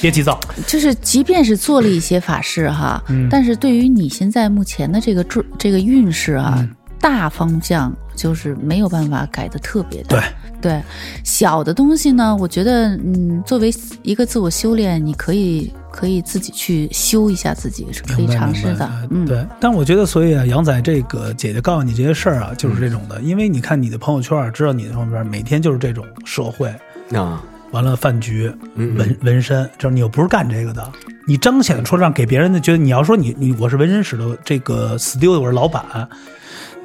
[0.00, 0.38] 别急躁。
[0.66, 10.18] 就是即便是做了一些法事哈，嗯但是对于你现在目前的这个这这个运势啊，嗯大方向就是没有办法改的特别大。
[10.18, 10.22] 对
[10.60, 10.82] 对，
[11.22, 18.90] 小的东西呢，我觉得，嗯，作为一个自我修炼，你可以可以自己去修一下自己，是可以尝试的。
[19.10, 19.46] 嗯，对。
[19.60, 26.74] 但我觉得，所以啊，杨仔这个姐姐告诉你这些事儿啊，就是这种的，因为你看你的朋友圈啊，知道你的朋友圈每天就是这种社会，
[27.12, 30.92] 啊，完了饭局、嗯纹纹身，就是你又不是干这个的，
[31.24, 35.84] 你彰显出让给别人的觉得你要说你你我是纹身师的这个 studio，我是老板，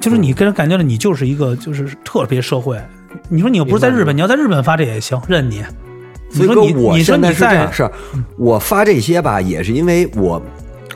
[0.00, 2.78] 就是你给人感觉了你就是一个就是特别社会。
[3.28, 5.64] 你说你又不是在日本，你要在日本发这也行，认你。
[6.30, 7.90] 你所以说说你你说我现在你在是这样，是
[8.36, 10.42] 我发这些吧，也是因为我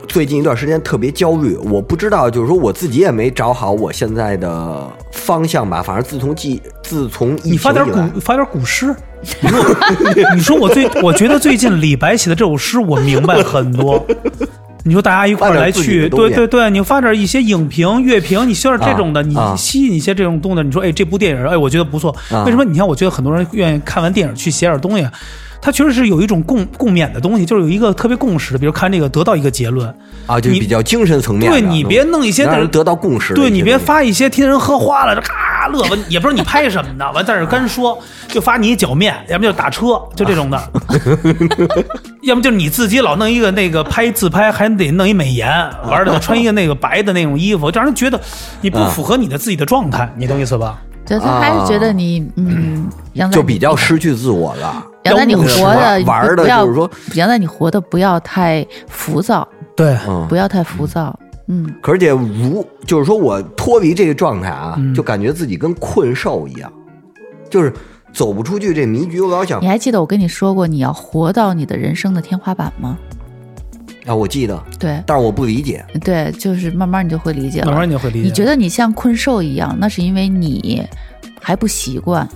[0.07, 5.81] 最近一段时间特别焦虑，我不知道，就是说我自己也没找好我现在的方向吧。
[5.81, 8.93] 反正自从记，自从疫你发点古发点古诗，
[9.41, 14.05] 你说你说我最我觉得最近李白写的这首诗我明白很多。
[14.89, 20.63] 你说大家一块儿来去，对对对，你发点一些影评、乐评，你需要这种的，你啊吸引一些这种东西。
[20.63, 22.09] 你说，哎，这部电影，哎，我觉得不错。
[22.31, 22.65] 啊为什么？
[22.65, 25.07] 你看，我觉得很多人愿意看完电影去写点东西，
[25.61, 29.93] 他确实是有一种共共勉的东西，就是有一个特别共识的，比如看这个得到一个结论。
[30.25, 31.51] 啊，就是你比较精神层面。
[31.51, 33.33] 对你别弄一些让人得到共识。
[33.33, 40.71] 对你别发一些听人喝花了，这咔乐吧，也不知道你拍什么的，完在这干说，就发你一脚面，要么就打车，就这种的，
[42.21, 45.49] 要么就是你自己老弄一个那个拍自拍，还得弄一美颜，
[45.89, 48.21] 完了穿一个那个白的那种衣服，让人觉得
[48.61, 50.79] 你不符合你的自己的状态，你懂意思吧？
[51.05, 52.87] 对他还是觉得你，嗯，
[53.31, 54.85] 就比较失去自我了。
[55.03, 61.17] 杨丹你活的玩玩的不要就是说，杨丹你活的不要太浮躁，对，嗯不要太浮躁。
[61.47, 66.71] 嗯，可是姐如就是说我脱离这个状态啊，嗯就感觉自己跟困兽一样，
[67.49, 67.73] 就是
[68.13, 69.19] 走不出去这迷局。
[69.19, 72.97] 我老想你还记得我跟你说过，你要活到你的人生的天花板吗？
[74.05, 75.83] 啊，我记得，对但是我不理解。
[76.03, 77.67] 对，就是慢慢你就会理解了。
[77.67, 78.27] 慢慢你就会理解。
[78.27, 80.85] 你觉得你像困兽一样，那是因为你
[81.41, 82.27] 还不习惯。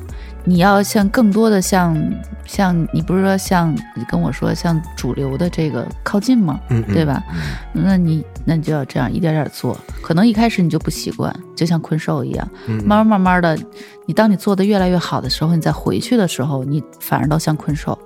[0.45, 1.97] 你要像更多的像
[2.45, 6.59] 像你不是说像你跟我说像主流的这个靠近吗？
[6.69, 7.05] 嗯，嗯对？
[7.05, 7.23] 吧？
[7.71, 13.57] 那你那你就要这样一点点做，可能一开始你就不习惯，就像困兽一样，嗯慢慢慢慢的，
[14.05, 17.97] 你当你做的越来越好的时候，你再回去的时候，你反而倒像困兽。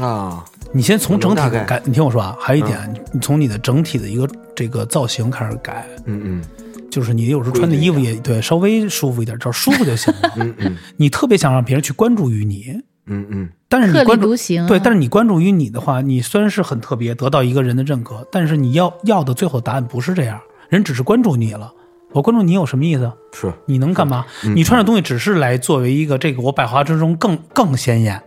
[0.00, 2.78] 啊，你先从整体改，你听我说啊，还有一点，
[3.12, 6.42] 你从你的整体的一个这个造型开始改，嗯嗯
[6.96, 10.32] 就是你有时候穿的衣服也对稍微舒服一点，只要舒服就行了。
[10.40, 21.70] 嗯嗯你特别想让别人去关注于你，嗯嗯但是你关注行啊对，但是你关注于你的话，你虽然是很特别，得到一个人的认可，但是你要要的最后答案不是这样，人只是关注你了。
[22.12, 23.12] 我关注你有什么意思？
[23.34, 24.24] 是，你能干嘛？
[24.54, 28.18] 你穿的东西只是来作为一个这个我百花之中更更显眼。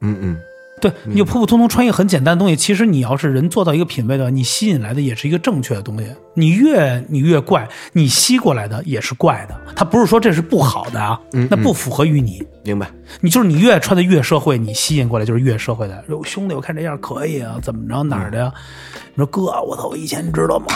[0.00, 0.38] 嗯嗯
[0.78, 6.06] 对，你就普普通通穿一个很简单的东西，其实你要是人做到一个品味的话，你吸引来的也是一个正确的东西。
[6.34, 9.58] 你越你越怪，你吸过来的也是怪的。
[9.74, 11.18] 他不是说这是不好的啊，
[11.50, 12.42] 那不符合于你。
[12.62, 12.86] 明白。
[13.22, 16.04] 你就是你越穿的越社会，你吸引过来就是越社会的。
[16.08, 18.52] 哟，兄弟，我看这样可以啊，怎么着哪儿的呀？
[19.14, 20.66] 你说哥，我操，我以前你知道吗？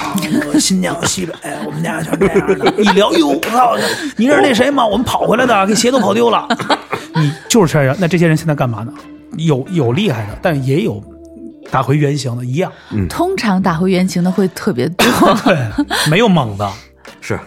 [0.51, 1.35] 我新疆西北，
[1.67, 2.73] 我们家全这样的。
[2.79, 3.77] 一聊，哟，我操，
[4.17, 4.87] 你认识那谁吗？
[4.87, 6.49] 我们跑回来的，给鞋都跑丢了。
[7.17, 7.95] 你就是这样。
[8.01, 8.93] 那这些人现在干嘛呢？
[9.37, 11.03] 有有厉害的，但也有
[11.71, 12.73] 打回原形的，一样。
[13.09, 15.07] 通常打回原形的会特别多，
[15.45, 15.57] 对，
[16.11, 16.71] 没有猛的。
[17.21, 17.39] 是，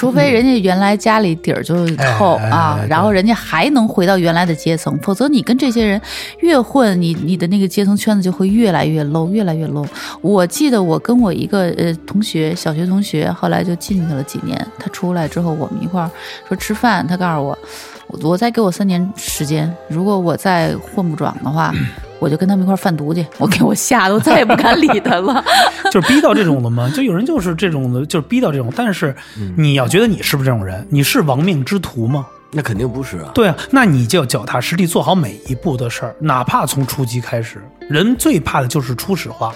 [0.00, 1.74] 除非人家原来家里底儿就
[2.18, 6.00] 厚哎哎哎，啊然后人家还能回到原来的阶层，否则你跟这些人
[6.38, 9.86] 越混，你你的那个阶层圈子就会越来越 low，越来越 low。
[10.22, 16.10] 我记得我跟我一个呃同学，小学同学，后来就进去了几年，他出来之后，我们一块儿
[16.48, 17.58] 说吃饭，他告诉我，
[18.06, 21.74] 我我再给我三年时间，如果我再混不转的话。
[22.20, 25.44] 我就跟他们一块儿贩毒去，我给我吓得我再也不敢理他了。
[25.90, 26.88] 就是逼到这种的吗？
[26.94, 28.72] 就有人就是这种的，就是逼到这种。
[28.76, 29.12] 但是
[29.56, 30.86] 你要觉得你是不是这种人？
[30.88, 32.24] 你是亡命之徒吗？
[32.52, 33.30] 那肯定不是啊。
[33.34, 37.60] 对啊，那你就要脚踏实地做好每一步的事儿，哪怕从初级开始。
[37.88, 39.52] 人最怕的就是初始化。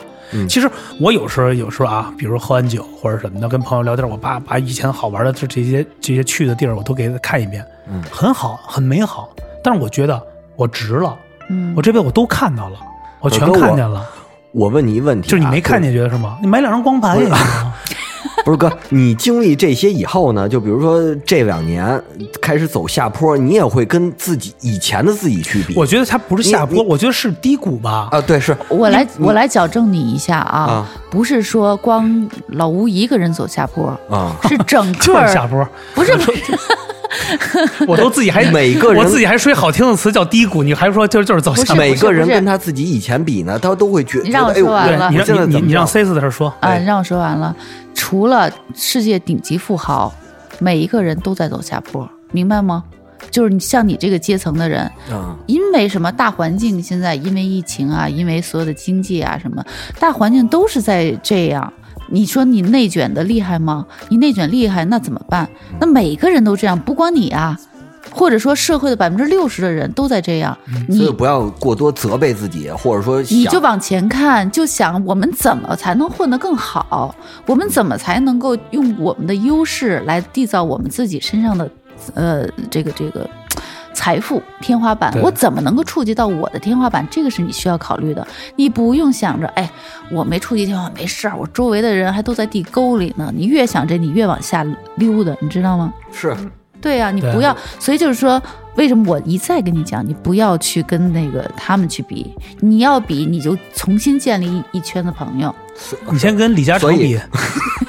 [0.49, 9.29] 其实我有时候有时候啊，比如喝完酒或者什么的，跟朋友聊天，我把把以前好玩的这这些这些去的地儿，我都给他看一遍，嗯很好，很美好。
[9.63, 10.21] 但是我觉得
[10.57, 11.17] 我值了，
[11.49, 12.77] 嗯我这辈子我都看到了，
[13.21, 14.05] 我全看见了。
[14.53, 16.39] 我问你一问题啊，就是你没看见，觉得是吗？
[16.41, 17.75] 你买两张光盘也行啊。
[18.45, 20.47] 不是哥，你经历这些以后呢？
[20.47, 22.03] 就比如说这两年
[22.43, 25.75] 开始走下坡，你也会跟自己以前的自己去比。
[25.75, 28.09] 我觉得它不是下坡，我觉得是低谷吧。
[28.11, 36.59] 啊，对，是我来我来矫正你一下啊，啊不是说光老吴一个人走下坡，啊，是整个 下坡，不是不是
[37.87, 41.77] 我都自己还每个人我自己还说一好听的词叫低谷，你还说就就是走下坡。
[41.77, 47.55] 每个人跟他自己以前比呢，他都会觉你让我说完了对你让你你你让 C 四的事儿说，啊，让我说完了。
[47.95, 50.13] 除了世界顶级富豪，
[50.59, 52.85] 每一个人都在走下坡，明白吗？
[53.31, 59.65] 就是你像你这个阶层的人，啊，因为什么大环境现在因为疫情啊，因为所有的经济啊什么，
[59.99, 61.73] 大环境都是在这样。
[62.15, 63.85] 你说你内卷的厉害吗？
[64.09, 65.49] 你内卷厉害，那怎么办？
[65.81, 67.59] 那每个人都这样，不光你啊，
[68.13, 77.13] 或者说社会的百分之六十的人都在这样，所你以不要过多责备自己，或者说你就往前看，就想我们怎么才能混得更好？
[77.47, 81.69] 我们怎么才能够用我们的优势来缔造我们自己身上的
[82.15, 83.29] 呃这个这个
[83.95, 85.11] 财富天花板？
[85.23, 87.07] 我怎么能够触及到我的天花板？
[87.11, 88.27] 这个是你需要考虑的。
[88.57, 89.71] 你不用想着，哎，
[90.11, 93.33] 我没触及天花板没事儿，我周围的人还都在地沟里呢。
[93.35, 94.63] 你越想这，你越往下
[94.97, 95.95] 溜达，你知道吗？
[96.13, 96.37] 是
[96.81, 98.43] 对呀、你不要，所以就是说，
[98.77, 105.55] 为什么我一再跟你讲，你不要去跟那个他们去比，你要比，你就重新建立一一圈子朋友。
[106.11, 107.19] 你先跟李嘉诚比，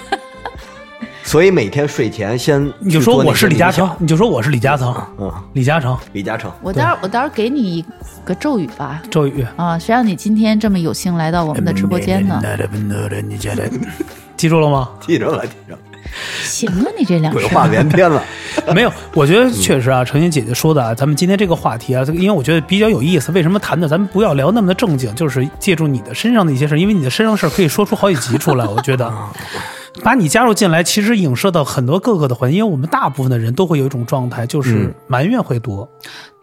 [1.26, 7.84] 所以每天睡前先你就说我是李嘉诚，你就说我是李嘉诚，嗯，李嘉诚，李嘉诚，我待会儿我待会儿给你一
[8.24, 9.44] 个咒语吧，咒语。
[9.56, 12.40] 啊，谁让你今天这么有幸来到我们的直播间呢？
[14.38, 14.90] 记住了吗？
[15.02, 15.80] 记住了，记住了，
[16.44, 18.24] 行啊，你这两鬼话连篇了，
[18.76, 23.32] 没有，我觉得确实啊，程心姐姐说的啊，咱们今天这个话题啊，因为我觉得比较有意思。
[23.32, 23.88] 为什么谈的？
[23.88, 28.66] 咱们不要聊那么的正经，就是借助你的身上的一些事儿，因为你的身上事儿可以说出好几集出来。
[28.68, 29.12] 我觉得，
[30.04, 35.90] 把你加入进来，其实影射到很多各个的环节，因为我们大部分的人都会有一种状态，就是嗯埋怨会多，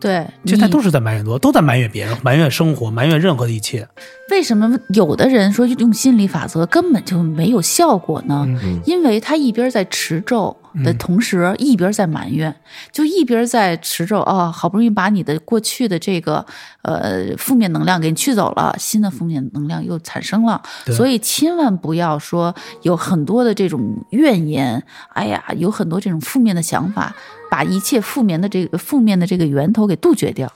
[0.00, 3.86] 对，你其实他都是在埋怨多，都在埋怨别人，埋怨生活，埋怨任何的一切。
[4.30, 8.46] 为什么有的人说用心理法则根本就没有效果呢？
[8.62, 12.54] 嗯因为他一边在持咒的同时，一边在埋怨，
[12.90, 16.44] 就一边在持着啊、好不容易把你的过去的这个
[16.82, 24.82] 呃负面能量给你去走了，新的负面能量又产生了，对所以千万不要说有很多的这种怨言，
[25.14, 27.14] 哎呀，有很多这种负面的想法，
[27.50, 30.50] 把一切负面的这个负面的这个源头给杜绝掉。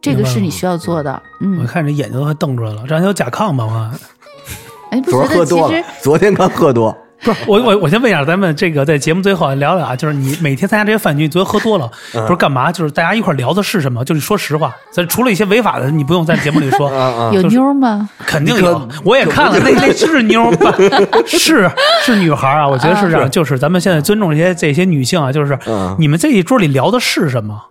[0.00, 3.64] 这个是你需要做的，嗯我嗯，看这眼睛都快瞪出来了，这还有甲亢吧？
[3.64, 3.98] 我看。
[4.90, 12.70] 哎，不昨儿觉得其实喝多了，昨天刚喝多， 不是我我我先问一下，咱们这个在节目最后聊聊啊，就是你每天参加这些饭局，你昨天喝多了，嗯不是干嘛？
[12.70, 14.04] 就是大家一块聊的是什么？
[14.04, 16.88] 就是说实话，咱除了一些违法的，你不用在节目里说，
[17.34, 18.08] 有妞吗？
[18.24, 18.88] 肯定有。
[19.04, 20.72] 我也看了，那那是妞儿吧？
[21.26, 21.68] 是
[22.04, 23.28] 是女孩啊，我觉得是这样。
[23.30, 27.64] 就是咱们现在尊重这些这些女性啊，就是嗯你们这一桌里聊的是什么？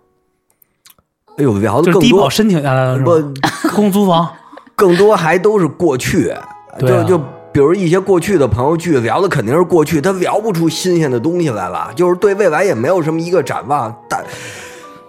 [1.38, 3.50] 哎呦，聊的就是更多，低保申请下来了是不吧？
[3.74, 4.28] 公租房，
[4.74, 6.34] 更多还都是过去，
[6.80, 7.16] 对就
[7.58, 13.92] 比如一些过去的朋友聚，聊的肯定是过去，他聊不出新鲜的东西来了，就是对未来也没有什么一个展望。
[14.08, 14.24] 但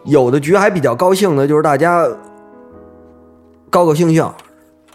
[0.05, 2.03] 有的局还比较高兴的，就是大家
[3.69, 4.27] 高高兴兴。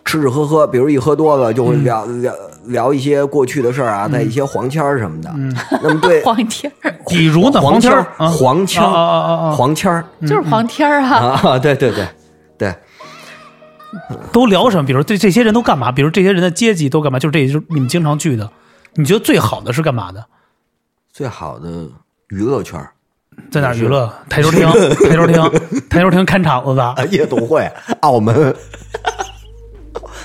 [0.04, 5.32] 吃吃喝喝，比如一喝多了就会聊、聊聊一些过去的事儿啊，在一些黄签儿什么的。
[5.80, 6.92] 那么对 黄天儿。
[7.06, 8.04] 比如呢，黄签儿？
[8.18, 12.08] 黄签儿黄签儿就是黄天儿啊，啊，对对对对，
[14.32, 14.86] 都聊什么？
[14.86, 15.90] 比如这这些人都干嘛？
[15.92, 17.18] 比如这些人的阶级都干嘛？
[17.18, 18.50] 就是这也就是你们经常聚的。
[18.94, 20.24] 你觉得最好的是干嘛的？
[21.12, 21.68] 最好的
[22.28, 22.80] 娱乐圈
[23.50, 24.12] 在哪娱乐？
[24.28, 26.84] 台球 厅，台球厅，台球厅看场子的。
[26.84, 28.54] 啊，夜总会，澳门，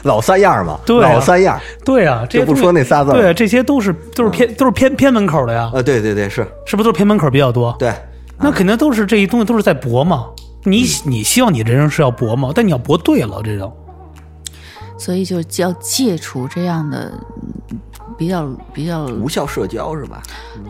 [0.04, 7.76] 老三样嘛，对啊老三样对啊，这不说那仨字儿对，这些都是都是偏都是偏偏门口的呀，啊，对对对，是是不是都是偏门口比较多？
[7.80, 7.94] 对，
[8.38, 10.28] 那肯定都是这一东西都是在搏嘛。
[10.64, 12.52] 你你希望你人生是要搏吗？
[12.54, 13.76] 但你要搏对了，这种
[14.98, 17.12] 所以就要戒除这样的
[17.72, 17.80] 嗯
[18.18, 20.22] 比较比较无效社交是吧？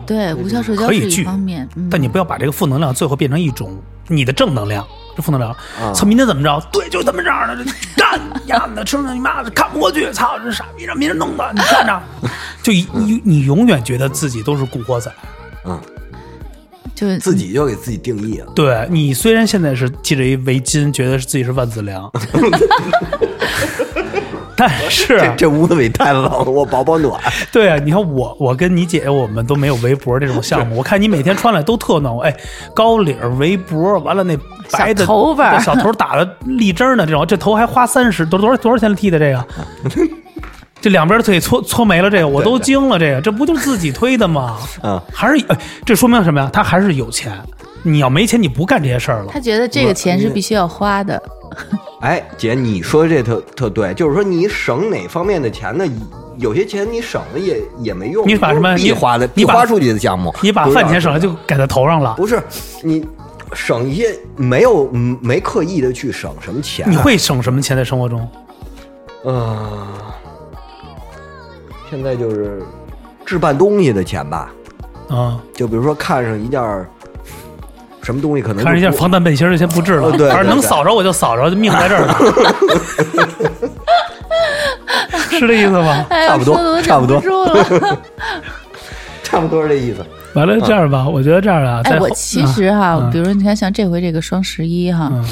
[0.06, 3.76] 对无效社交是一可以聚方面，嗯，但你不要把这个负能量最后变成一种
[4.06, 4.86] 你的正能量。
[5.16, 6.60] 这负能量，啊操，明天怎么着？
[6.70, 12.00] 对，就这么着的，这干丫的，吃了你妈的，看不过去，操，这傻逼让别人弄的，你看着，
[12.62, 15.12] 就一你你永远觉得自己都是古惑仔。
[15.64, 15.78] 嗯，
[17.00, 18.52] 就自己就给自己定义了。
[18.54, 22.10] 对你虽然现在是系着一围巾，觉得自己是万梓良，
[24.54, 27.18] 但是这这屋子里太冷了，我保保暖。
[27.50, 30.76] 对啊，你看我，我跟你姐，我们都没有围脖这种项目。
[30.78, 32.36] 我看你每天穿来都特暖和，哎，
[32.74, 34.36] 高领儿围脖，完了那
[34.70, 39.46] 白的头发对 小头打的立针儿呢，这种这头还花三十，多多少多少钱剃的这个？
[40.80, 44.58] 这两边腿搓搓没了，这个我都惊了，这个这不就是自己推的吗？
[44.82, 46.50] 嗯，还是哎，这说明什么呀？
[46.52, 47.32] 他还是有钱。
[47.82, 49.40] 你要没钱，你不干这些事儿了他。
[49.40, 51.22] 觉得这个钱是必须要花的，
[52.02, 55.84] 哎，姐，你说这特特对，就是说你省哪方面的钱呢？
[56.36, 62.42] 有些钱你省了也也没用，你把什么你必花的你花出去的项目，你把饭钱省了就给他头上了，不是
[62.82, 63.04] 你
[63.54, 68.28] 省一些没有嗯没刻意的去省什么钱啊、你会省什么钱在生活中？
[69.24, 69.86] 嗯，
[71.90, 72.62] 现在就是
[73.26, 74.50] 置办东西的钱吧，
[75.08, 76.88] 啊，就比如说看上一件儿
[78.02, 82.14] 什么东西，可能看上一件防弹背心儿就先不置了，呃对反正能扫着我就扫着，命在这儿呢，
[85.30, 86.06] 是这意思吗？
[86.08, 87.20] 差不多差不多。
[89.22, 90.04] 差不多是这意思。
[90.34, 93.10] 完了，这样吧，我觉得这样啊，哎，我其实哈，嗯。
[93.12, 95.24] 比如说你看，像这回这个双十一哈，嗯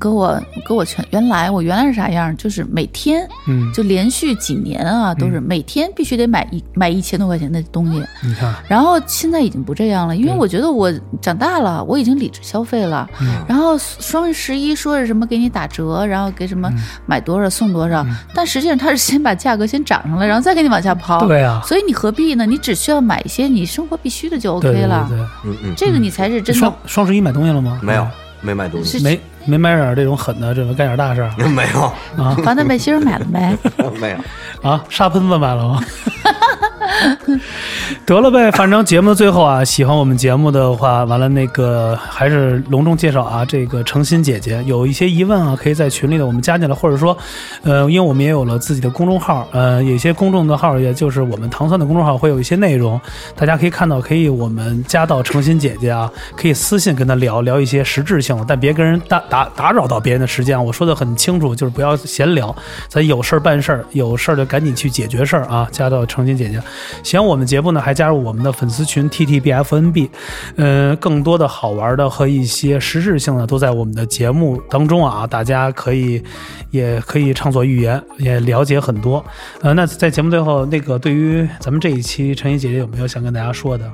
[0.00, 2.34] 给我给我全原来我原来是啥样？
[2.36, 8.02] 就是每天嗯，就连续几年啊，都是每天必须得买一买一千多块钱的东西。
[8.22, 13.08] 你看，然后现在已经不这样了，因为我觉得我长大了，我已经理智消费了。
[13.20, 21.26] 嗯然后双十一说是什么给你打折，然后给什么嗯买多少送多少，但实际上他是先把价格先涨上来，然后再给你往下抛。
[21.26, 22.46] 对啊，所以你何必呢？
[22.46, 25.06] 你只需要买一些你生活必须的就 OK 对对了。
[25.08, 27.78] 对，嗯嗯，这个你才是真的双双十一买东西了吗？
[27.82, 28.06] 没有
[28.40, 31.82] 没买东西，没没买点这种狠的，准备干点大事儿 没有
[32.22, 33.56] 啊防弹背心买了没？
[34.00, 34.68] 没有。
[34.70, 34.82] 啊！
[34.88, 35.80] 沙喷子买了吗？
[38.04, 47.16] 得了呗，反正节目的最后啊，喜欢我们节目的话，完了那个还是隆重介绍啊，这个诚心姐姐有一些疑问啊，可以在群里的我们加进来，或者说，
[47.62, 53.00] 呃，因为我们也有了自己的公众号，呃，有些公众的号，也就是我们糖蒜的公众号会有一些内容，
[53.36, 60.62] 大家可以看到，可以我们加到诚心姐姐啊，可以私信跟她聊聊一些实质性的，但别跟人打打打扰到别人的时间。
[60.62, 62.54] 我说的很清楚，就是不要闲聊，
[62.88, 65.68] 咱有事儿办事儿，有事儿就赶紧去解决事儿啊。
[65.70, 66.62] 加到诚心姐姐，
[67.02, 70.10] 喜欢我们节目呢，还加入我们的粉丝群 T T B F N B，
[70.56, 76.22] 嗯，更多的好玩的和一些实质性的都在我们的节目当中啊，大家可以
[76.70, 79.24] 也可以畅所欲言，也了解很多。
[79.60, 83.90] 呃，那在节目最后，那个对于咱们这一期陈怡姐姐有没有想跟大家说的？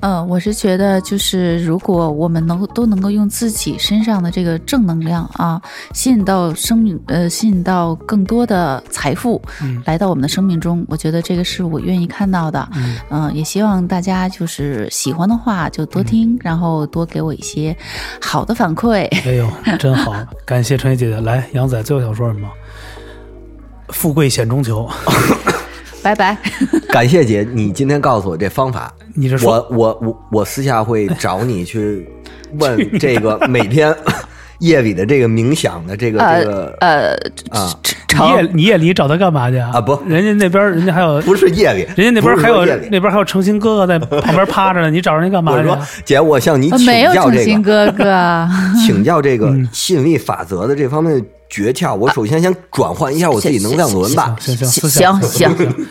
[0.00, 5.60] 嗯，我是觉得，就是如果我们能够都能够用自己身上的这个正能量啊，
[5.92, 12.68] 吸引到生命，呃，吸引到更多的财富嗯来到我们的生命中，我觉得这个是我愿意看到的。
[13.10, 17.76] 嗯、也希望大家就是喜欢的话就多听，然后多给我一些
[18.20, 19.06] 好的反馈。
[19.24, 20.14] 哎呦，真好，
[20.46, 21.20] 感谢陈怡姐姐。
[21.20, 22.48] 来，杨仔最后想说什么？
[23.88, 24.88] 富贵险中求，
[26.02, 26.36] 拜拜。
[26.90, 32.08] 感谢姐，你今天告诉我这方法，你是说我我我我私下会找你去
[32.58, 33.94] 问这个每天
[34.60, 37.12] 夜里的这个冥想的这个这个呃，
[37.50, 37.72] 啊
[38.12, 39.70] 你夜你夜里找他干嘛去啊？
[39.74, 45.88] 啊不人家那边人家还有， 不是夜里，人家那边还有那边还有诚心哥哥在旁边趴着呢，你找人家干嘛我说去啊？
[46.04, 48.48] 姐，我向你请呃没有教这诚心个，哥哥。
[48.84, 51.94] 请教这个嗯吸引力法则的这方面的诀窍。
[51.94, 54.34] 我首先先转换一下我自己能量轮吧。
[54.40, 55.20] 行行行行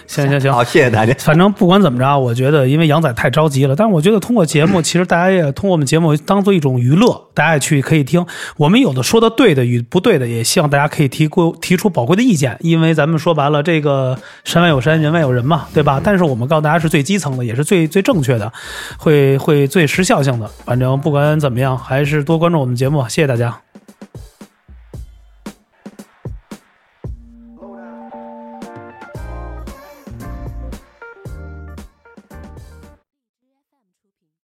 [0.07, 1.13] 行行行好，谢谢大家。
[1.19, 8.25] 反正不管怎么着，我觉得因为杨仔太着急了，但是我觉得通过节目，其实大家也通过我们节目当做一种娱乐，大家也去可以听。
[8.57, 15.99] 我们有的说的对的与不对的，也希望大家可以提过提出宝贵的意见，因为咱们说白了，这个山外有山，人外有人嘛，对吧？
[16.03, 18.51] 但是我们告诉大家是最基层的，也是最最正确的，
[18.97, 20.49] 会会最时效性的。
[20.65, 23.68] 反正不管怎么样，还是多关注我们节目，谢谢大家。